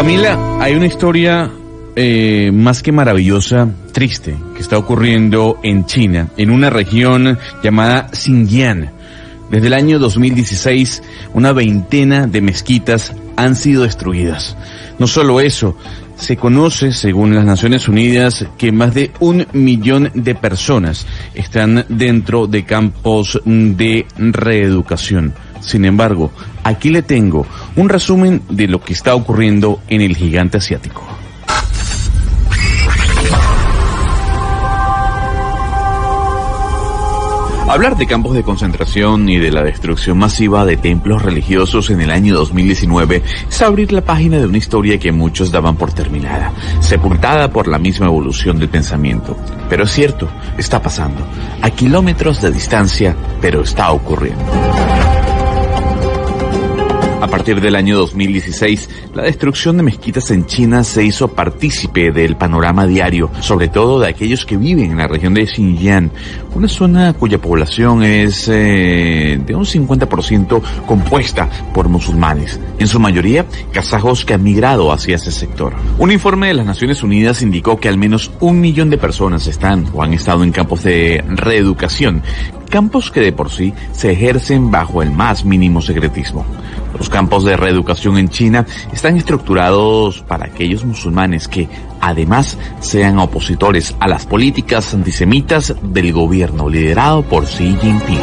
Camila, 0.00 0.56
hay 0.60 0.76
una 0.76 0.86
historia 0.86 1.50
eh, 1.94 2.50
más 2.54 2.82
que 2.82 2.90
maravillosa, 2.90 3.68
triste, 3.92 4.34
que 4.54 4.62
está 4.62 4.78
ocurriendo 4.78 5.60
en 5.62 5.84
China, 5.84 6.28
en 6.38 6.48
una 6.48 6.70
región 6.70 7.38
llamada 7.62 8.08
Xinjiang. 8.10 8.90
Desde 9.50 9.66
el 9.66 9.74
año 9.74 9.98
2016, 9.98 11.02
una 11.34 11.52
veintena 11.52 12.26
de 12.26 12.40
mezquitas 12.40 13.12
han 13.36 13.54
sido 13.54 13.82
destruidas. 13.82 14.56
No 14.98 15.06
solo 15.06 15.38
eso, 15.38 15.76
se 16.16 16.38
conoce, 16.38 16.92
según 16.92 17.34
las 17.34 17.44
Naciones 17.44 17.86
Unidas, 17.86 18.46
que 18.56 18.72
más 18.72 18.94
de 18.94 19.10
un 19.20 19.46
millón 19.52 20.10
de 20.14 20.34
personas 20.34 21.06
están 21.34 21.84
dentro 21.90 22.46
de 22.46 22.64
campos 22.64 23.38
de 23.44 24.06
reeducación. 24.16 25.34
Sin 25.60 25.84
embargo, 25.84 26.32
aquí 26.70 26.90
le 26.90 27.02
tengo 27.02 27.46
un 27.76 27.88
resumen 27.88 28.42
de 28.48 28.68
lo 28.68 28.80
que 28.80 28.92
está 28.92 29.14
ocurriendo 29.14 29.80
en 29.88 30.00
el 30.00 30.16
gigante 30.16 30.58
asiático. 30.58 31.06
Hablar 37.68 37.96
de 37.96 38.08
campos 38.08 38.34
de 38.34 38.42
concentración 38.42 39.28
y 39.28 39.38
de 39.38 39.52
la 39.52 39.62
destrucción 39.62 40.18
masiva 40.18 40.64
de 40.64 40.76
templos 40.76 41.22
religiosos 41.22 41.90
en 41.90 42.00
el 42.00 42.10
año 42.10 42.34
2019 42.34 43.22
es 43.48 43.62
abrir 43.62 43.92
la 43.92 44.00
página 44.00 44.38
de 44.38 44.46
una 44.46 44.58
historia 44.58 44.98
que 44.98 45.12
muchos 45.12 45.52
daban 45.52 45.76
por 45.76 45.92
terminada, 45.92 46.52
sepultada 46.80 47.52
por 47.52 47.68
la 47.68 47.78
misma 47.78 48.06
evolución 48.06 48.58
del 48.58 48.70
pensamiento. 48.70 49.36
Pero 49.68 49.84
es 49.84 49.92
cierto, 49.92 50.28
está 50.58 50.82
pasando, 50.82 51.24
a 51.62 51.70
kilómetros 51.70 52.42
de 52.42 52.50
distancia, 52.50 53.14
pero 53.40 53.60
está 53.60 53.92
ocurriendo. 53.92 54.89
A 57.20 57.26
partir 57.26 57.60
del 57.60 57.76
año 57.76 57.98
2016, 57.98 58.88
la 59.14 59.24
destrucción 59.24 59.76
de 59.76 59.82
mezquitas 59.82 60.30
en 60.30 60.46
China 60.46 60.82
se 60.82 61.04
hizo 61.04 61.28
partícipe 61.28 62.12
del 62.12 62.36
panorama 62.36 62.86
diario, 62.86 63.30
sobre 63.40 63.68
todo 63.68 64.00
de 64.00 64.08
aquellos 64.08 64.46
que 64.46 64.56
viven 64.56 64.92
en 64.92 64.96
la 64.96 65.06
región 65.06 65.34
de 65.34 65.46
Xinjiang, 65.46 66.10
una 66.54 66.66
zona 66.66 67.12
cuya 67.12 67.38
población 67.38 68.02
es 68.02 68.48
eh, 68.48 69.38
de 69.44 69.54
un 69.54 69.66
50% 69.66 70.62
compuesta 70.86 71.48
por 71.74 71.90
musulmanes, 71.90 72.58
en 72.78 72.86
su 72.86 72.98
mayoría 72.98 73.44
kazajos 73.70 74.24
que 74.24 74.32
han 74.32 74.42
migrado 74.42 74.90
hacia 74.90 75.16
ese 75.16 75.30
sector. 75.30 75.74
Un 75.98 76.12
informe 76.12 76.48
de 76.48 76.54
las 76.54 76.66
Naciones 76.66 77.02
Unidas 77.02 77.42
indicó 77.42 77.78
que 77.78 77.88
al 77.88 77.98
menos 77.98 78.30
un 78.40 78.60
millón 78.60 78.88
de 78.88 78.96
personas 78.96 79.46
están 79.46 79.86
o 79.92 80.02
han 80.02 80.14
estado 80.14 80.42
en 80.42 80.52
campos 80.52 80.84
de 80.84 81.22
reeducación, 81.28 82.22
campos 82.70 83.10
que 83.10 83.20
de 83.20 83.32
por 83.32 83.50
sí 83.50 83.74
se 83.92 84.12
ejercen 84.12 84.70
bajo 84.70 85.02
el 85.02 85.10
más 85.10 85.44
mínimo 85.44 85.82
secretismo. 85.82 86.46
Los 86.98 87.08
campos 87.08 87.44
de 87.44 87.56
reeducación 87.56 88.18
en 88.18 88.28
China 88.28 88.66
están 88.92 89.16
estructurados 89.16 90.22
para 90.22 90.46
aquellos 90.46 90.84
musulmanes 90.84 91.48
que, 91.48 91.68
además, 92.00 92.58
sean 92.80 93.18
opositores 93.18 93.94
a 94.00 94.08
las 94.08 94.26
políticas 94.26 94.92
antisemitas 94.94 95.74
del 95.82 96.12
gobierno 96.12 96.68
liderado 96.68 97.22
por 97.22 97.46
Xi 97.46 97.76
Jinping. 97.80 98.18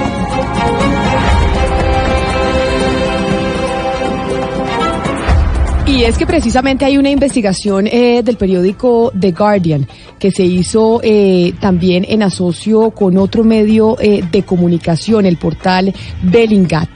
Y 5.88 6.04
es 6.04 6.18
que 6.18 6.28
precisamente 6.28 6.86
hay 6.86 6.98
una 6.98 7.10
investigación 7.10 7.88
eh, 7.88 8.22
del 8.22 8.36
periódico 8.36 9.12
The 9.18 9.32
Guardian 9.32 9.88
que 10.20 10.32
se 10.32 10.44
hizo 10.44 11.00
eh, 11.02 11.54
también 11.60 12.06
en 12.08 12.24
asocio 12.24 12.92
con 12.92 13.18
otro 13.18 13.44
medio 13.44 13.98
eh, 14.00 14.22
de 14.30 14.44
comunicación, 14.44 15.26
el 15.26 15.38
portal 15.38 15.94
Bellingat. 16.22 16.90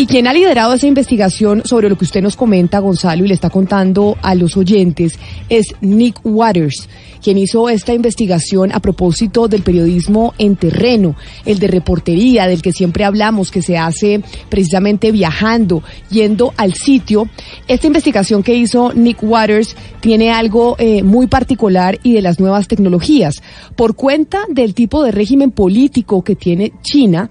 Y 0.00 0.06
quien 0.06 0.26
ha 0.26 0.32
liderado 0.32 0.72
esa 0.72 0.86
investigación 0.86 1.60
sobre 1.66 1.90
lo 1.90 1.98
que 1.98 2.06
usted 2.06 2.22
nos 2.22 2.34
comenta, 2.34 2.78
Gonzalo, 2.78 3.22
y 3.22 3.28
le 3.28 3.34
está 3.34 3.50
contando 3.50 4.16
a 4.22 4.34
los 4.34 4.56
oyentes, 4.56 5.18
es 5.50 5.74
Nick 5.82 6.20
Waters, 6.24 6.88
quien 7.22 7.36
hizo 7.36 7.68
esta 7.68 7.92
investigación 7.92 8.72
a 8.72 8.80
propósito 8.80 9.46
del 9.46 9.60
periodismo 9.60 10.32
en 10.38 10.56
terreno, 10.56 11.16
el 11.44 11.58
de 11.58 11.66
reportería, 11.66 12.46
del 12.46 12.62
que 12.62 12.72
siempre 12.72 13.04
hablamos, 13.04 13.50
que 13.50 13.60
se 13.60 13.76
hace 13.76 14.22
precisamente 14.48 15.12
viajando, 15.12 15.82
yendo 16.10 16.54
al 16.56 16.72
sitio. 16.72 17.28
Esta 17.68 17.86
investigación 17.86 18.42
que 18.42 18.54
hizo 18.54 18.94
Nick 18.94 19.22
Waters 19.22 19.76
tiene 20.00 20.30
algo 20.32 20.76
eh, 20.78 21.02
muy 21.02 21.26
particular 21.26 21.98
y 22.02 22.14
de 22.14 22.22
las 22.22 22.40
nuevas 22.40 22.68
tecnologías. 22.68 23.42
Por 23.76 23.96
cuenta 23.96 24.46
del 24.48 24.72
tipo 24.72 25.04
de 25.04 25.12
régimen 25.12 25.50
político 25.50 26.24
que 26.24 26.36
tiene 26.36 26.72
China, 26.80 27.28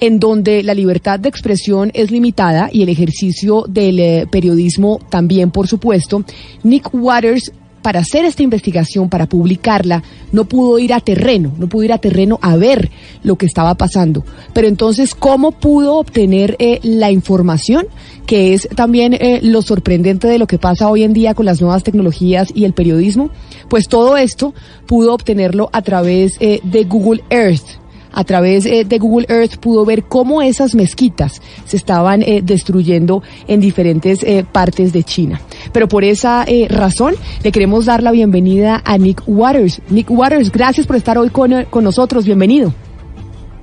en 0.00 0.18
donde 0.20 0.62
la 0.62 0.74
libertad 0.74 1.18
de 1.18 1.28
expresión 1.28 1.90
es 1.94 2.10
limitada 2.10 2.68
y 2.72 2.82
el 2.82 2.88
ejercicio 2.88 3.64
del 3.68 3.98
eh, 3.98 4.26
periodismo 4.30 5.00
también, 5.08 5.50
por 5.50 5.66
supuesto, 5.66 6.24
Nick 6.62 6.90
Waters 6.92 7.52
para 7.82 8.00
hacer 8.00 8.24
esta 8.24 8.42
investigación, 8.42 9.08
para 9.08 9.28
publicarla, 9.28 10.02
no 10.32 10.44
pudo 10.46 10.78
ir 10.78 10.92
a 10.92 11.00
terreno, 11.00 11.52
no 11.58 11.68
pudo 11.68 11.84
ir 11.84 11.92
a 11.92 11.98
terreno 11.98 12.38
a 12.42 12.56
ver 12.56 12.90
lo 13.22 13.36
que 13.36 13.46
estaba 13.46 13.76
pasando. 13.76 14.24
Pero 14.52 14.66
entonces, 14.66 15.14
¿cómo 15.14 15.52
pudo 15.52 15.96
obtener 15.96 16.56
eh, 16.58 16.80
la 16.82 17.10
información? 17.12 17.86
Que 18.26 18.52
es 18.52 18.68
también 18.74 19.14
eh, 19.14 19.38
lo 19.42 19.62
sorprendente 19.62 20.26
de 20.26 20.38
lo 20.38 20.46
que 20.46 20.58
pasa 20.58 20.90
hoy 20.90 21.04
en 21.04 21.12
día 21.12 21.34
con 21.34 21.46
las 21.46 21.60
nuevas 21.60 21.84
tecnologías 21.84 22.48
y 22.54 22.64
el 22.64 22.74
periodismo. 22.74 23.30
Pues 23.70 23.88
todo 23.88 24.16
esto 24.16 24.54
pudo 24.86 25.14
obtenerlo 25.14 25.70
a 25.72 25.80
través 25.80 26.32
de 26.38 26.84
Google 26.84 27.22
Earth 27.30 27.78
a 28.12 28.24
través 28.24 28.66
eh, 28.66 28.84
de 28.84 28.98
Google 28.98 29.26
Earth 29.28 29.56
pudo 29.56 29.84
ver 29.84 30.04
cómo 30.04 30.42
esas 30.42 30.74
mezquitas 30.74 31.40
se 31.64 31.76
estaban 31.76 32.22
eh, 32.22 32.40
destruyendo 32.42 33.22
en 33.46 33.60
diferentes 33.60 34.22
eh, 34.22 34.44
partes 34.50 34.92
de 34.92 35.02
China. 35.04 35.40
Pero 35.72 35.88
por 35.88 36.04
esa 36.04 36.46
razón 36.68 37.14
le 37.42 37.52
queremos 37.52 37.86
dar 37.86 38.02
la 38.02 38.10
bienvenida 38.10 38.82
a 38.84 38.98
Nick 38.98 39.22
Waters. 39.26 39.80
Nick 39.90 40.10
Waters, 40.10 40.50
gracias 40.50 40.86
por 40.86 40.96
estar 40.96 41.18
hoy 41.18 41.30
con, 41.30 41.64
con 41.70 41.84
nosotros. 41.84 42.24
Bienvenido. 42.24 42.72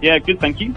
Yeah, 0.02 0.20
good, 0.20 0.38
thank 0.40 0.58
you. 0.58 0.74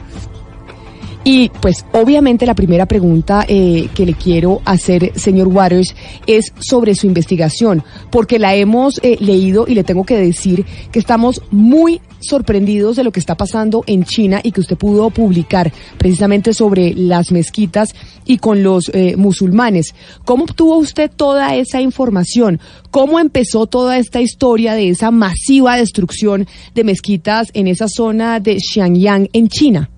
Y 1.31 1.51
pues 1.61 1.85
obviamente 1.93 2.47
la 2.47 2.55
primera 2.55 2.87
pregunta 2.87 3.45
eh, 3.47 3.91
que 3.95 4.07
le 4.07 4.15
quiero 4.15 4.63
hacer, 4.65 5.13
señor 5.15 5.49
Waters, 5.49 5.95
es 6.27 6.55
sobre 6.59 6.95
su 6.95 7.07
investigación, 7.07 7.83
porque 8.11 8.39
la 8.39 8.55
hemos 8.55 8.99
eh, 9.03 9.19
leído 9.21 9.67
y 9.69 9.75
le 9.75 9.85
tengo 9.85 10.05
que 10.05 10.17
decir 10.17 10.65
que 10.91 10.99
estamos 10.99 11.43
muy 11.51 12.01
sorprendidos 12.21 12.97
de 12.97 13.05
lo 13.05 13.13
que 13.13 13.21
está 13.21 13.37
pasando 13.37 13.85
en 13.87 14.05
China 14.05 14.41
y 14.43 14.53
que 14.53 14.61
usted 14.61 14.77
pudo 14.77 15.11
publicar 15.11 15.73
precisamente 15.99 16.55
sobre 16.55 16.95
las 16.95 17.33
mezquitas 17.33 17.95
y 18.25 18.39
con 18.39 18.63
los 18.63 18.91
eh, 18.95 19.17
musulmanes. 19.17 19.95
¿Cómo 20.25 20.45
obtuvo 20.45 20.77
usted 20.77 21.11
toda 21.11 21.55
esa 21.57 21.81
información? 21.81 22.61
¿Cómo 22.91 23.21
empezó 23.21 23.67
toda 23.67 23.99
esta 23.99 24.21
historia 24.21 24.75
de 24.75 24.91
esa 24.91 25.11
masiva 25.11 25.77
destrucción 25.77 26.47
de 26.75 26.85
mezquitas 26.85 27.49
en 27.55 27.69
esa 27.69 27.89
zona 27.89 28.41
de 28.41 28.59
Xiangyang 28.59 29.29
en 29.33 29.49
China? 29.49 29.91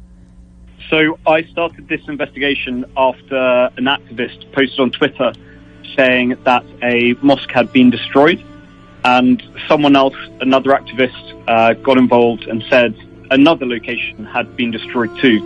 So 0.91 1.19
I 1.25 1.45
started 1.53 1.87
this 1.87 2.01
investigation 2.09 2.85
after 2.97 3.71
an 3.77 3.87
activist 3.87 4.51
posted 4.53 4.81
on 4.81 4.91
Twitter 4.91 5.33
saying 5.97 6.37
that 6.45 6.65
a 6.83 7.15
mosque 7.23 7.51
had 7.53 7.73
been 7.73 7.91
destroyed, 7.91 8.43
and 9.05 9.43
someone 9.69 9.97
else, 9.97 10.15
another 10.41 10.71
activist, 10.71 11.45
uh, 11.49 11.75
got 11.75 11.99
involved 11.99 12.45
and 12.45 12.63
said 12.69 12.95
another 13.31 13.67
location 13.67 14.25
had 14.25 14.57
been 14.57 14.71
destroyed 14.71 15.11
too. 15.21 15.41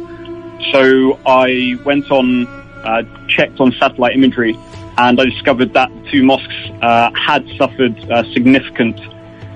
So 0.72 1.18
I 1.26 1.78
went 1.84 2.10
on, 2.10 2.46
uh, 2.46 3.02
checked 3.28 3.60
on 3.60 3.72
satellite 3.72 4.14
imagery, 4.14 4.58
and 4.98 5.20
I 5.20 5.24
discovered 5.24 5.72
that 5.74 5.90
two 6.10 6.22
mosques 6.22 6.54
uh, 6.82 7.10
had 7.14 7.46
suffered 7.56 7.96
significant 8.32 8.98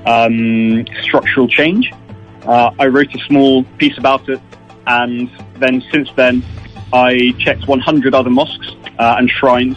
um, 0.06 0.86
structural 1.02 1.48
change. 1.48 1.92
Uh, 2.42 2.70
I 2.78 2.86
wrote 2.86 3.14
a 3.14 3.18
small 3.26 3.64
piece 3.78 3.98
about 3.98 4.28
it 4.28 4.40
and 4.88 5.30
then 5.58 5.82
since 5.92 6.08
then, 6.16 6.42
I 6.92 7.34
checked 7.38 7.68
100 7.68 8.14
other 8.14 8.30
mosques 8.30 8.68
uh, 8.98 9.16
and 9.18 9.30
shrines, 9.30 9.76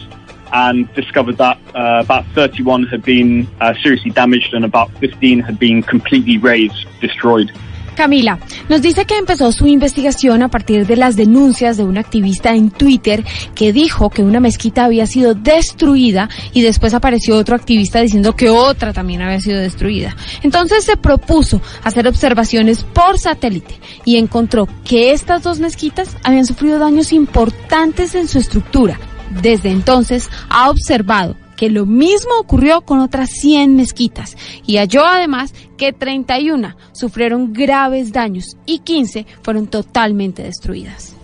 and 0.54 0.92
discovered 0.94 1.38
that 1.38 1.58
uh, 1.76 2.02
about 2.04 2.26
31 2.36 2.88
had 2.88 3.04
been 3.04 3.48
uh, 3.60 3.74
seriously 3.82 4.12
damaged 4.12 4.54
and 4.54 4.66
about 4.66 4.92
15 5.00 5.40
had 5.40 5.60
been 5.60 5.82
completely 5.82 6.38
razed, 6.38 6.86
destroyed. 7.00 7.52
Camila, 7.96 8.40
nos 8.70 8.82
dice 8.82 9.06
que 9.06 9.18
empezó 9.18 9.52
su 9.52 9.68
investigación 9.68 10.42
a 10.44 10.48
partir 10.48 10.88
de 10.88 10.96
las 10.96 11.16
denuncias 11.16 11.78
de 11.78 11.84
un 11.84 11.98
activista 11.98 12.56
en 12.56 12.72
Twitter 12.72 13.24
que 13.54 13.74
dijo 13.74 14.10
que 14.10 14.24
una 14.24 14.40
mezquita 14.40 14.86
había 14.86 15.06
sido 15.06 15.34
destruida 15.36 16.30
y 16.54 16.62
después 16.62 16.94
apareció 16.94 17.36
otro 17.36 17.56
activista 17.56 18.00
diciendo 18.00 18.36
que 18.36 18.50
otra 18.50 18.94
también 18.94 19.22
había 19.22 19.40
sido 19.40 19.60
destruida. 19.60 20.16
Entonces 20.42 20.86
se 20.86 20.98
propuso 20.98 21.62
hacer 21.84 22.08
observaciones 22.08 22.84
por 22.84 23.20
satélite 23.20 23.80
y 24.06 24.18
encontró 24.18 24.68
que 24.86 25.12
estas 25.12 25.44
dos 25.44 25.60
mezquitas 25.60 26.18
habían 26.24 26.46
sufrido 26.46 26.80
daños 26.80 27.12
importantes 27.12 28.16
en 28.16 28.28
su 28.28 28.40
estructura. 28.40 29.00
Desde 29.42 29.70
entonces 29.70 30.30
ha 30.50 30.70
observado 30.70 31.36
que 31.56 31.70
lo 31.70 31.86
mismo 31.86 32.32
ocurrió 32.40 32.82
con 32.82 33.00
otras 33.00 33.30
100 33.30 33.76
mezquitas 33.76 34.36
y 34.66 34.78
halló 34.78 35.06
además 35.06 35.54
que 35.78 35.94
31 35.94 36.76
sufrieron 36.92 37.54
graves 37.54 38.12
daños 38.12 38.58
y 38.66 38.80
15 38.80 39.28
fueron 39.44 39.68
totalmente 39.68 40.42
destruidas. 40.42 41.16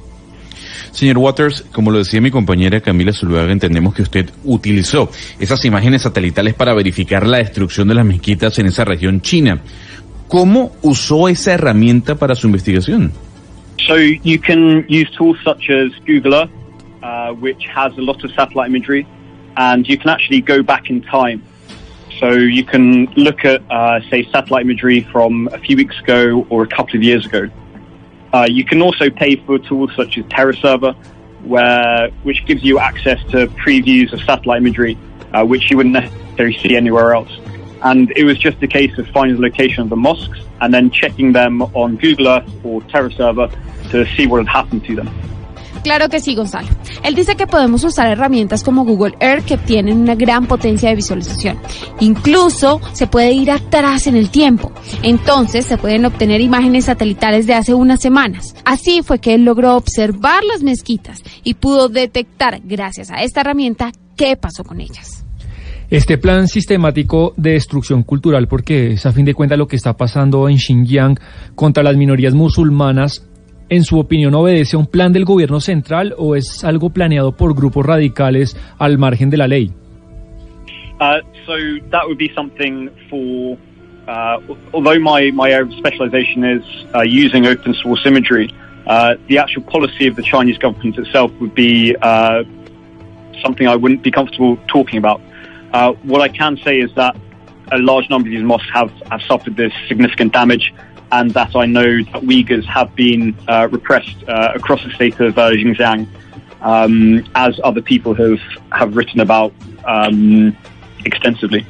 Señor 0.92 1.18
Waters, 1.18 1.66
como 1.72 1.92
lo 1.92 2.00
decía 2.00 2.22
mi 2.22 2.32
compañera 2.32 2.82
Camila 2.82 3.14
Zuluaga, 3.14 3.52
entendemos 3.52 3.94
que 3.94 4.04
usted 4.04 4.30
utilizó 4.44 5.10
esas 5.40 5.64
imágenes 5.66 6.04
satelitales 6.04 6.54
para 6.54 6.74
verificar 6.74 7.26
la 7.28 7.38
destrucción 7.38 7.88
de 7.88 7.96
las 7.96 8.06
mezquitas 8.06 8.58
en 8.60 8.68
esa 8.68 8.86
región 8.86 9.22
china. 9.22 9.62
¿Cómo 10.28 10.72
usó 10.82 11.30
esa 11.30 11.54
herramienta 11.54 12.16
para 12.16 12.36
su 12.36 12.48
investigación? 12.48 13.12
So 13.88 13.96
you 14.24 14.40
can 14.40 14.86
use 14.90 15.10
tools 15.18 15.38
such 15.44 15.70
as 15.70 15.92
Google 16.06 16.36
Earth, 16.36 16.52
uh, 17.04 17.34
which 17.34 17.66
has 17.66 17.98
a 17.98 18.02
lot 18.02 18.24
of 18.24 18.32
satellite 18.32 18.70
imagery, 18.70 19.08
and 19.56 19.88
you 19.88 19.98
can 19.98 20.10
actually 20.10 20.42
go 20.42 20.62
back 20.64 20.90
in 20.90 21.02
time. 21.02 21.44
So 22.20 22.32
you 22.32 22.64
can 22.64 23.06
look 23.16 23.46
at, 23.46 23.62
uh, 23.70 24.02
say, 24.10 24.28
satellite 24.32 24.66
imagery 24.66 25.02
from 25.12 25.50
a 25.52 25.60
few 25.60 25.78
weeks 25.78 26.00
ago 26.00 26.48
or 26.50 26.64
a 26.64 26.68
couple 26.68 26.96
of 26.96 27.04
years 27.04 27.26
ago. 27.26 27.48
Uh, 28.34 28.48
you 28.50 28.66
can 28.66 28.82
also 28.82 29.10
pay 29.10 29.36
for 29.36 29.60
tools 29.60 29.92
such 29.96 30.18
as 30.18 30.26
TerraServer, 30.26 30.96
where 31.44 32.10
which 32.24 32.46
gives 32.46 32.64
you 32.64 32.80
access 32.80 33.20
to 33.32 33.48
previews 33.48 34.12
of 34.14 34.20
satellite 34.22 34.62
imagery, 34.62 34.98
uh, 35.34 35.46
which 35.46 35.70
you 35.70 35.78
wouldn't 35.78 35.94
necessarily 35.94 36.58
see 36.58 36.76
anywhere 36.76 37.14
else. 37.14 37.32
And 37.84 38.12
it 38.16 38.24
was 38.24 38.38
just 38.40 38.62
a 38.64 38.68
case 38.68 38.98
of 38.98 39.08
finding 39.10 39.36
the 39.36 39.42
location 39.42 39.84
of 39.84 39.90
the 39.90 39.96
mosques 39.96 40.40
and 40.62 40.74
then 40.74 40.90
checking 40.90 41.32
them 41.32 41.62
on 41.62 41.96
Google 41.98 42.28
Earth 42.28 42.52
or 42.64 42.82
TerraServer 42.82 43.52
to 43.92 44.06
see 44.16 44.26
what 44.26 44.40
had 44.40 44.48
happened 44.48 44.84
to 44.86 44.96
them. 44.96 45.37
Claro 45.84 46.10
que 46.10 46.20
sí, 46.20 46.36
Gonzalo. 46.36 46.68
Él 47.04 47.16
dice 47.16 47.36
que 47.36 47.48
podemos 47.48 47.84
usar 47.84 48.08
herramientas 48.08 48.64
como 48.64 48.86
Google 48.86 49.16
Earth 49.20 49.46
que 49.46 49.58
tienen 49.58 50.00
una 50.00 50.16
gran 50.16 50.48
potencia 50.48 50.90
de 50.90 50.96
visualización. 50.96 51.58
Incluso 52.00 52.82
se 52.94 53.08
puede 53.08 53.32
ir 53.32 53.52
atrás 53.52 54.08
en 54.08 54.16
el 54.16 54.30
tiempo. 54.30 54.72
Entonces 55.04 55.66
se 55.66 55.78
pueden 55.78 56.06
obtener 56.06 56.42
imágenes 56.42 56.86
satelitales 56.86 57.48
de 57.48 57.54
hace 57.54 57.74
unas 57.74 58.02
semanas. 58.02 58.56
Así 58.66 59.02
fue 59.02 59.20
que 59.20 59.34
él 59.34 59.46
logró 59.46 59.76
observar 59.76 60.44
las 60.44 60.64
mezquitas 60.64 61.22
y 61.44 61.56
pudo 61.56 61.90
detectar, 61.90 62.62
gracias 62.64 63.12
a 63.12 63.24
esta 63.24 63.42
herramienta, 63.42 63.92
qué 64.16 64.36
pasó 64.36 64.64
con 64.64 64.82
ellas. 64.82 65.24
Este 65.90 66.18
plan 66.18 66.50
sistemático 66.50 67.34
de 67.38 67.52
destrucción 67.52 68.04
cultural, 68.04 68.50
porque 68.50 68.94
es 68.94 69.06
a 69.06 69.14
fin 69.14 69.24
de 69.24 69.34
cuentas 69.34 69.58
lo 69.58 69.70
que 69.70 69.78
está 69.78 69.96
pasando 69.96 70.50
en 70.50 70.58
Xinjiang 70.60 71.18
contra 71.56 71.82
las 71.82 71.96
minorías 71.96 72.34
musulmanas, 72.34 73.26
en 73.70 73.84
su 73.84 74.00
opinión, 74.00 74.34
obedece 74.36 74.76
a 74.76 74.80
un 74.80 74.88
plan 74.88 75.14
del 75.14 75.26
gobierno 75.26 75.60
central 75.60 76.14
o 76.18 76.36
es 76.36 76.64
algo 76.64 76.90
planeado 76.90 77.36
por 77.36 77.56
grupos 77.56 77.86
radicales 77.86 78.56
al 78.80 78.98
margen 78.98 79.30
de 79.30 79.38
la 79.38 79.48
ley? 79.48 79.72
Uh, 81.00 81.20
so 81.46 81.54
that 81.92 82.06
would 82.06 82.18
be 82.18 82.32
something 82.34 82.90
for, 83.10 83.58
uh, 84.08 84.40
although 84.74 85.00
my, 85.00 85.32
my 85.32 85.52
area 85.52 85.64
of 85.64 85.74
specialization 85.78 86.44
is 86.44 86.64
uh, 86.96 87.02
using 87.04 87.46
open 87.46 87.74
source 87.76 88.06
imagery, 88.06 88.52
uh, 88.88 89.16
the 89.28 89.38
actual 89.38 89.62
policy 89.64 90.08
of 90.08 90.16
the 90.16 90.24
Chinese 90.24 90.58
government 90.58 90.98
itself 90.98 91.32
would 91.40 91.54
be 91.54 91.96
uh, 92.02 92.44
something 93.44 93.68
I 93.68 93.76
wouldn't 93.76 94.02
be 94.02 94.12
comfortable 94.12 94.58
talking 94.68 94.98
about. 94.98 95.22
Uh, 95.74 95.94
what 96.04 96.22
I 96.22 96.30
can 96.30 96.58
say 96.64 96.80
is 96.80 96.94
that 96.96 97.16
a 97.72 97.78
large 97.78 98.10
number 98.10 98.30
of 98.30 98.32
these 98.32 98.44
mosques 98.44 98.70
have, 98.74 98.90
have 99.12 99.22
suffered 99.24 99.56
this 99.58 99.74
significant 99.88 100.34
damage 100.34 100.74
and 101.12 101.32
that 101.34 101.56
I 101.56 101.66
know 101.66 102.04
that 102.12 102.22
Uyghurs 102.24 102.66
have 102.66 102.96
been 102.96 103.36
uh, 103.48 103.68
repressed 103.72 104.18
uh, 104.28 104.54
across 104.56 104.84
the 104.84 104.92
state 104.92 105.20
of 105.20 105.38
uh, 105.38 105.52
Xinjiang, 105.52 106.08
um, 106.62 107.24
as 107.36 107.60
other 107.64 107.82
people 107.82 108.14
have, 108.16 108.40
have 108.72 108.96
written 108.96 109.20
about 109.20 109.54
um, 109.86 110.56
extensively. 111.06 111.66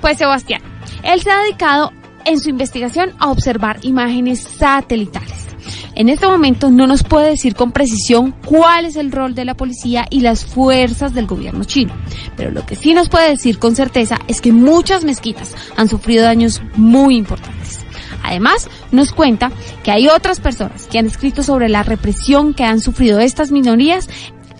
Pues 0.00 0.18
Sebastián, 0.18 0.62
él 1.02 1.20
se 1.20 1.30
ha 1.30 1.42
dedicado 1.42 1.92
en 2.24 2.38
su 2.38 2.50
investigación 2.50 3.12
a 3.18 3.30
observar 3.30 3.78
imágenes 3.82 4.40
satelitales. 4.40 5.48
En 5.94 6.08
este 6.08 6.26
momento 6.26 6.70
no 6.70 6.86
nos 6.86 7.02
puede 7.02 7.30
decir 7.30 7.54
con 7.54 7.72
precisión 7.72 8.34
cuál 8.46 8.86
es 8.86 8.96
el 8.96 9.12
rol 9.12 9.34
de 9.34 9.44
la 9.44 9.54
policía 9.54 10.06
y 10.08 10.20
las 10.20 10.44
fuerzas 10.44 11.12
del 11.12 11.26
gobierno 11.26 11.64
chino, 11.64 11.92
pero 12.36 12.50
lo 12.50 12.64
que 12.64 12.76
sí 12.76 12.94
nos 12.94 13.08
puede 13.08 13.30
decir 13.30 13.58
con 13.58 13.76
certeza 13.76 14.18
es 14.26 14.40
que 14.40 14.52
muchas 14.52 15.04
mezquitas 15.04 15.54
han 15.76 15.88
sufrido 15.88 16.24
daños 16.24 16.62
muy 16.76 17.16
importantes. 17.16 17.84
Además, 18.30 18.68
nos 18.92 19.12
cuenta 19.12 19.50
que 19.82 19.90
hay 19.90 20.06
otras 20.06 20.38
personas 20.38 20.86
que 20.86 20.98
han 20.98 21.06
escrito 21.06 21.42
sobre 21.42 21.68
la 21.68 21.82
represión 21.82 22.54
que 22.54 22.62
han 22.62 22.80
sufrido 22.80 23.18
estas 23.18 23.50
minorías 23.50 24.08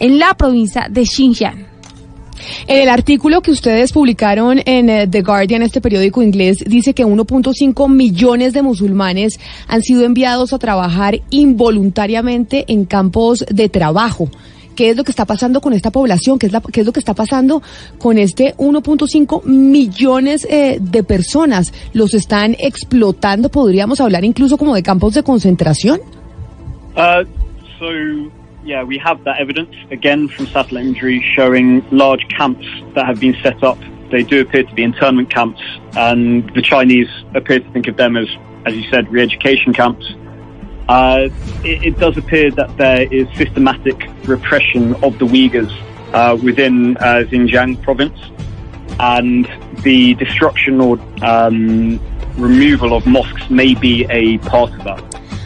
en 0.00 0.18
la 0.18 0.34
provincia 0.34 0.88
de 0.90 1.06
Xinjiang. 1.06 1.66
En 2.66 2.80
el 2.80 2.88
artículo 2.88 3.42
que 3.42 3.52
ustedes 3.52 3.92
publicaron 3.92 4.60
en 4.64 4.90
eh, 4.90 5.06
The 5.06 5.22
Guardian, 5.22 5.62
este 5.62 5.80
periódico 5.80 6.20
inglés, 6.22 6.58
dice 6.66 6.94
que 6.94 7.06
1.5 7.06 7.88
millones 7.88 8.52
de 8.54 8.62
musulmanes 8.62 9.38
han 9.68 9.82
sido 9.82 10.04
enviados 10.04 10.52
a 10.52 10.58
trabajar 10.58 11.20
involuntariamente 11.30 12.64
en 12.66 12.86
campos 12.86 13.44
de 13.48 13.68
trabajo. 13.68 14.30
¿Qué 14.76 14.90
es 14.90 14.96
lo 14.96 15.04
que 15.04 15.10
está 15.10 15.24
pasando 15.26 15.60
con 15.60 15.72
esta 15.72 15.90
población? 15.90 16.38
¿Qué 16.38 16.46
es, 16.46 16.52
la- 16.52 16.60
qué 16.60 16.80
es 16.80 16.86
lo 16.86 16.92
que 16.92 17.00
está 17.00 17.12
pasando 17.14 17.62
con 17.98 18.16
este 18.18 18.54
1.5 18.56 19.44
millones 19.44 20.46
eh, 20.48 20.78
de 20.80 21.02
personas? 21.02 21.72
¿Los 21.92 22.14
están 22.14 22.56
explotando? 22.58 23.48
¿Podríamos 23.50 24.00
hablar 24.00 24.24
incluso 24.24 24.56
como 24.56 24.74
de 24.74 24.82
campos 24.82 25.14
de 25.14 25.22
concentración? 25.22 26.00
Uh, 26.96 27.24
so, 27.78 27.86
yeah, 28.64 28.82
we 28.84 28.98
have 28.98 29.22
that 29.24 29.40
evidence 29.40 29.70
again 29.92 30.28
from 30.28 30.46
satellite 30.46 30.86
imagery 30.86 31.22
showing 31.36 31.82
large 31.90 32.26
camps 32.36 32.66
that 32.94 33.06
have 33.06 33.20
been 33.20 33.36
set 33.42 33.62
up. 33.62 33.78
They 34.10 34.22
do 34.24 34.40
appear 34.40 34.64
to 34.64 34.74
be 34.74 34.82
internment 34.82 35.30
camps, 35.32 35.60
and 35.96 36.42
the 36.54 36.62
Chinese 36.62 37.06
appear 37.34 37.60
to 37.60 37.70
think 37.72 37.86
of 37.86 37.96
them 37.96 38.16
as, 38.16 38.26
as 38.66 38.74
you 38.74 38.82
said, 38.90 39.08
re 39.12 39.22
education 39.22 39.72
camps. 39.72 40.04
Uh, 40.90 41.28
it, 41.62 41.84
it 41.84 41.98
does 42.00 42.18
appear 42.18 42.50
that 42.50 42.76
there 42.76 43.06
is 43.14 43.28
systematic 43.36 43.96
repression 44.26 44.92
of 45.04 45.16
the 45.20 45.24
Uyghurs 45.24 45.70
uh, 46.12 46.36
within 46.42 46.96
uh, 46.96 47.22
Xinjiang 47.30 47.80
province, 47.80 48.18
and 48.98 49.48
the 49.84 50.14
destruction 50.14 50.80
or 50.80 50.98
um, 51.22 52.00
removal 52.36 52.92
of 52.92 53.06
mosques 53.06 53.48
may 53.48 53.72
be 53.76 54.04
a 54.10 54.38
part 54.38 54.72
of 54.72 54.82
that. 54.82 55.00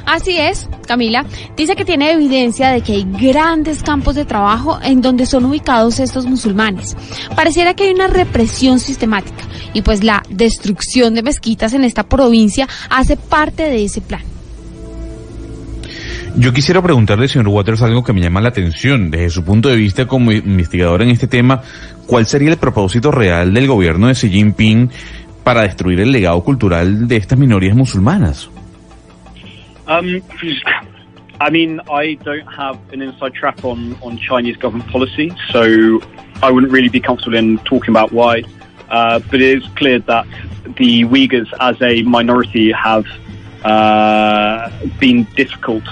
Así 0.07 0.39
es, 0.39 0.67
Camila. 0.87 1.27
Dice 1.57 1.77
que 1.77 1.85
tiene 1.85 2.13
evidencia 2.13 2.71
de 2.71 2.81
que 2.81 2.95
hay 2.95 3.05
grandes 3.05 3.83
campos 3.83 4.15
de 4.15 4.25
trabajo 4.25 4.79
en 4.83 5.03
donde 5.03 5.27
son 5.27 5.45
ubicados 5.45 6.01
estos 6.01 6.25
musulmanes. 6.25 6.97
Pareciera 7.37 7.75
que 7.75 7.85
hay 7.85 7.93
una 7.93 8.07
represión 8.07 8.81
sistemática 8.81 9.45
y 9.75 9.83
pues 9.83 10.05
la 10.05 10.23
destrucción 10.31 11.15
de 11.15 11.23
mezquitas 11.23 11.75
en 11.75 11.85
esta 11.85 12.05
provincia 12.05 12.67
hace 12.89 13.19
parte 13.19 13.65
de 13.65 13.85
ese 13.85 14.01
plan. 14.01 14.34
Yo 16.37 16.53
quisiera 16.53 16.83
preguntarle, 16.83 17.29
señor 17.29 17.47
Waters, 17.47 17.83
algo 17.83 18.03
que 18.03 18.13
me 18.13 18.21
llama 18.21 18.41
la 18.41 18.49
atención. 18.49 19.09
Desde 19.09 19.31
su 19.31 19.45
punto 19.45 19.69
de 19.69 19.77
vista 19.77 20.07
como 20.07 20.33
investigador 20.33 21.03
en 21.03 21.11
este 21.11 21.29
tema, 21.29 21.63
¿cuál 22.07 22.27
sería 22.27 22.51
el 22.51 22.57
propósito 22.57 23.13
real 23.13 23.55
del 23.55 23.69
gobierno 23.69 24.09
de 24.09 24.15
Xi 24.15 24.31
Jinping 24.31 24.91
para 25.45 25.63
destruir 25.63 26.01
el 26.01 26.11
legado 26.11 26.43
cultural 26.43 27.07
de 27.07 27.17
estas 27.17 27.39
minorías 27.39 27.77
musulmanas? 27.77 28.51
Um, 29.87 30.21
I 31.41 31.51
mean, 31.51 31.81
I 31.89 32.17
don't 32.25 32.49
have 32.49 32.79
an 32.93 33.01
inside 33.01 33.35
track 33.35 33.65
on, 33.65 33.97
on 34.03 34.19
Chinese 34.19 34.57
government 34.57 34.91
policy, 34.91 35.33
so 35.53 36.01
I 36.43 36.51
wouldn't 36.51 36.73
really 36.73 36.89
be 36.89 37.01
comfortable 37.01 37.39
in 37.39 37.59
talking 37.59 37.95
about 37.95 38.11
why. 38.11 38.43
Uh, 38.91 39.21
but 39.31 39.41
it 39.41 39.63
is 39.63 39.69
clear 39.77 40.01
that 40.01 40.27
the 40.77 41.05
Uyghurs 41.05 41.49
as 41.61 41.81
a 41.81 42.03
minority 42.03 42.73
have 42.73 43.05
uh, 43.63 44.69
been 44.99 45.29
difficult 45.37 45.85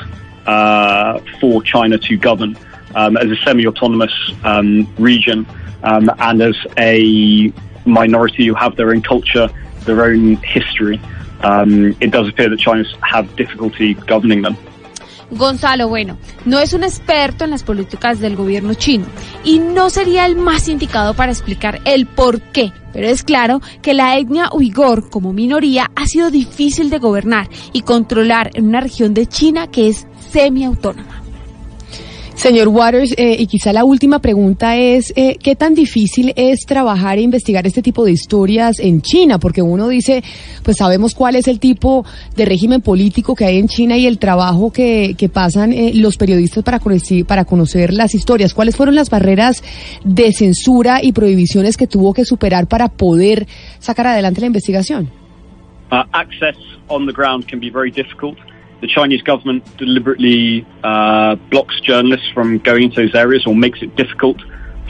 uh, 0.47 1.21
for 1.41 1.63
China 1.63 1.99
to 1.99 2.17
govern 2.17 2.57
um, 2.95 3.17
as 3.17 3.31
a 3.31 3.37
semi-autonomous 3.45 4.13
um, 4.45 4.93
region 4.99 5.47
um, 5.83 6.11
and 6.19 6.43
as 6.43 6.57
a 6.79 7.53
minority 7.85 8.47
who 8.47 8.55
have 8.55 8.77
their 8.77 8.91
own 8.91 9.03
culture, 9.03 9.49
their 9.85 10.05
own 10.05 10.37
history. 10.37 11.01
Um, 11.41 11.97
it 12.01 12.11
does 12.11 12.29
appear 12.29 12.49
that 12.51 12.59
China 12.59 12.85
have 13.03 13.35
difficulty 13.37 13.95
governing 13.95 14.43
them. 14.43 14.57
Gonzalo, 15.33 15.89
bueno, 15.89 16.19
no 16.45 16.59
es 16.59 16.75
un 16.75 16.85
experto 16.85 17.45
en 17.45 17.51
las 17.51 17.63
políticas 17.63 18.21
del 18.21 18.37
gobierno 18.37 18.75
chino 18.75 19.07
y 19.45 19.61
no 19.61 19.89
sería 19.89 20.27
el 20.27 20.37
más 20.37 20.69
indicado 20.69 21.15
para 21.15 21.33
explicar 21.33 21.81
el 21.87 22.05
por 22.07 22.43
qué, 22.43 22.71
pero 22.93 23.09
es 23.09 23.23
claro 23.23 23.63
que 23.81 23.95
la 23.95 24.19
etnia 24.19 24.51
uigur 24.53 25.09
como 25.09 25.33
minoría 25.33 25.91
ha 25.97 26.07
sido 26.07 26.31
difícil 26.31 26.91
de 26.91 26.99
gobernar 26.99 27.49
y 27.73 27.81
controlar 27.81 28.51
en 28.53 28.67
una 28.69 28.81
región 28.81 29.15
de 29.15 29.27
China 29.27 29.69
que 29.69 29.89
es 29.89 30.07
semiautónoma. 30.33 31.23
Señor 32.35 32.69
Waters, 32.69 33.15
eh, 33.19 33.37
y 33.39 33.47
quizá 33.47 33.73
la 33.73 33.85
última 33.85 34.19
pregunta 34.19 34.77
es, 34.77 35.13
eh, 35.15 35.37
¿qué 35.41 35.55
tan 35.55 35.75
difícil 35.75 36.33
es 36.35 36.61
trabajar 36.67 37.19
e 37.19 37.23
investigar 37.23 37.67
este 37.67 37.83
tipo 37.83 38.05
de 38.05 38.11
historias 38.13 38.81
en 38.81 39.01
China? 39.01 39.39
Porque 39.39 39.63
uno 39.63 39.87
dice, 39.87 40.25
pues 40.65 40.79
sabemos 40.79 41.15
cuál 41.15 41.37
es 41.37 41.47
el 41.47 41.61
tipo 41.61 42.05
de 42.35 42.45
régimen 42.45 42.81
político 42.81 43.37
que 43.37 43.45
hay 43.45 43.59
en 43.59 43.69
China 43.69 43.97
y 43.97 44.07
el 44.07 44.19
trabajo 44.19 44.73
que, 44.73 45.15
que 45.17 45.29
pasan 45.29 45.73
eh, 45.73 45.93
los 45.95 46.17
periodistas 46.17 46.65
para 46.65 46.81
conocer, 46.81 47.25
para 47.27 47.45
conocer 47.45 47.93
las 47.93 48.15
historias. 48.15 48.55
¿Cuáles 48.55 48.75
fueron 48.75 48.97
las 48.97 49.09
barreras 49.09 49.63
de 50.03 50.33
censura 50.33 50.99
y 51.01 51.13
prohibiciones 51.13 51.77
que 51.77 51.87
tuvo 51.87 52.13
que 52.13 52.25
superar 52.25 52.67
para 52.67 52.89
poder 52.89 53.47
sacar 53.79 54.09
adelante 54.09 54.41
la 54.41 54.49
investigación? 54.49 55.11
Uh, 55.93 56.03
access 56.13 56.57
on 56.89 57.07
the 57.07 57.13
ground 57.13 57.47
can 57.47 57.61
be 57.61 57.71
very 57.71 57.93
difficult. 57.93 58.37
The 58.83 58.89
Chinese 58.89 59.23
government 59.23 59.65
deliberately 59.79 60.67
uh, 60.83 61.37
blocks 61.37 61.81
journalists 61.81 62.29
from 62.31 62.59
going 62.59 62.83
into 62.83 62.97
those 62.97 63.15
areas 63.15 63.47
or 63.47 63.55
makes 63.55 63.81
it 63.81 63.95
difficult 63.95 64.37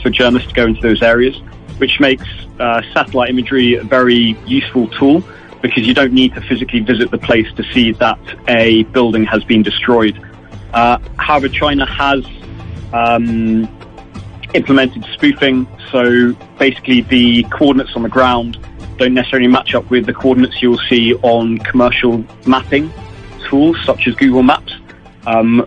for 0.02 0.08
journalists 0.08 0.48
to 0.48 0.54
go 0.54 0.66
into 0.66 0.80
those 0.80 1.02
areas, 1.02 1.36
which 1.76 2.00
makes 2.00 2.26
uh, 2.58 2.80
satellite 2.94 3.28
imagery 3.28 3.74
a 3.74 3.84
very 3.84 4.36
useful 4.46 4.88
tool 4.88 5.22
because 5.60 5.86
you 5.86 5.92
don't 5.92 6.14
need 6.14 6.34
to 6.34 6.40
physically 6.40 6.80
visit 6.80 7.10
the 7.10 7.18
place 7.18 7.46
to 7.54 7.62
see 7.72 7.92
that 7.92 8.18
a 8.48 8.82
building 8.84 9.24
has 9.24 9.44
been 9.44 9.62
destroyed. 9.62 10.18
Uh, 10.72 10.98
however, 11.18 11.48
China 11.50 11.84
has 11.84 12.24
um, 12.94 13.68
implemented 14.54 15.04
spoofing, 15.12 15.68
so 15.90 16.32
basically 16.58 17.02
the 17.02 17.42
coordinates 17.44 17.94
on 17.94 18.02
the 18.02 18.08
ground 18.08 18.58
don't 18.96 19.12
necessarily 19.12 19.48
match 19.48 19.74
up 19.74 19.88
with 19.90 20.06
the 20.06 20.14
coordinates 20.14 20.62
you'll 20.62 20.78
see 20.88 21.14
on 21.16 21.58
commercial 21.58 22.24
mapping 22.46 22.90
such 23.84 24.08
as 24.08 24.16
Google 24.16 24.42
Maps. 24.42 24.72
Um. 25.26 25.64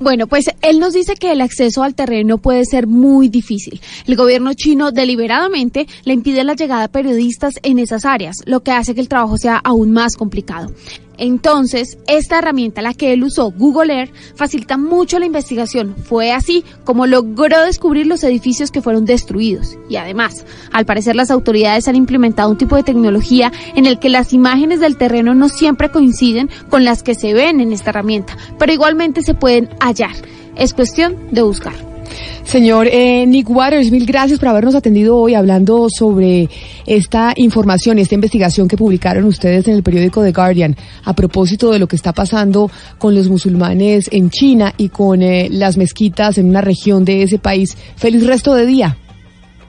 Bueno, 0.00 0.26
pues 0.26 0.46
él 0.60 0.80
nos 0.80 0.92
dice 0.92 1.14
que 1.14 1.30
el 1.30 1.40
acceso 1.40 1.84
al 1.84 1.94
terreno 1.94 2.38
puede 2.38 2.64
ser 2.64 2.88
muy 2.88 3.28
difícil. 3.28 3.80
El 4.08 4.16
gobierno 4.16 4.52
chino 4.54 4.90
deliberadamente 4.90 5.86
le 6.04 6.14
impide 6.14 6.42
la 6.42 6.54
llegada 6.54 6.82
de 6.82 6.88
periodistas 6.88 7.54
en 7.62 7.78
esas 7.78 8.04
áreas, 8.04 8.34
lo 8.44 8.64
que 8.64 8.72
hace 8.72 8.94
que 8.94 9.00
el 9.00 9.08
trabajo 9.08 9.36
sea 9.38 9.60
aún 9.62 9.92
más 9.92 10.16
complicado. 10.16 10.72
Entonces, 11.18 11.98
esta 12.06 12.38
herramienta, 12.38 12.82
la 12.82 12.94
que 12.94 13.12
él 13.12 13.24
usó, 13.24 13.50
Google 13.50 13.94
Earth, 13.94 14.12
facilita 14.34 14.76
mucho 14.76 15.18
la 15.18 15.26
investigación. 15.26 15.94
Fue 16.04 16.32
así 16.32 16.64
como 16.84 17.06
logró 17.06 17.62
descubrir 17.62 18.06
los 18.06 18.22
edificios 18.24 18.70
que 18.70 18.82
fueron 18.82 19.04
destruidos. 19.04 19.78
Y 19.88 19.96
además, 19.96 20.44
al 20.72 20.86
parecer 20.86 21.16
las 21.16 21.30
autoridades 21.30 21.88
han 21.88 21.96
implementado 21.96 22.50
un 22.50 22.58
tipo 22.58 22.76
de 22.76 22.82
tecnología 22.82 23.52
en 23.74 23.86
el 23.86 23.98
que 23.98 24.08
las 24.08 24.32
imágenes 24.32 24.80
del 24.80 24.96
terreno 24.96 25.34
no 25.34 25.48
siempre 25.48 25.90
coinciden 25.90 26.50
con 26.68 26.84
las 26.84 27.02
que 27.02 27.14
se 27.14 27.34
ven 27.34 27.60
en 27.60 27.72
esta 27.72 27.90
herramienta, 27.90 28.36
pero 28.58 28.72
igualmente 28.72 29.22
se 29.22 29.34
pueden 29.34 29.68
hallar. 29.80 30.14
Es 30.56 30.74
cuestión 30.74 31.16
de 31.30 31.42
buscar. 31.42 31.95
Señor 32.44 32.88
eh, 32.90 33.26
Nick 33.26 33.50
Waters, 33.50 33.90
mil 33.90 34.06
gracias 34.06 34.38
por 34.38 34.48
habernos 34.48 34.74
atendido 34.74 35.16
hoy 35.16 35.34
hablando 35.34 35.88
sobre 35.90 36.48
esta 36.86 37.32
información, 37.36 37.98
esta 37.98 38.14
investigación 38.14 38.68
que 38.68 38.76
publicaron 38.76 39.24
ustedes 39.24 39.66
en 39.68 39.74
el 39.74 39.82
periódico 39.82 40.22
The 40.22 40.32
Guardian 40.32 40.76
a 41.04 41.12
propósito 41.14 41.70
de 41.72 41.78
lo 41.78 41.88
que 41.88 41.96
está 41.96 42.12
pasando 42.12 42.70
con 42.98 43.14
los 43.14 43.28
musulmanes 43.28 44.08
en 44.12 44.30
China 44.30 44.72
y 44.76 44.90
con 44.90 45.22
eh, 45.22 45.48
las 45.50 45.76
mezquitas 45.76 46.38
en 46.38 46.48
una 46.48 46.60
región 46.60 47.04
de 47.04 47.22
ese 47.22 47.38
país. 47.38 47.76
Feliz 47.96 48.26
resto 48.26 48.54
de 48.54 48.66
día. 48.66 48.96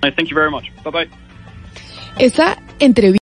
Thank 0.01 0.29
you 0.29 0.35
very 0.35 0.51
much. 0.51 0.65
Bye 0.83 0.91
bye. 0.91 1.09
Esta 2.19 2.57
entrevista 2.79 3.07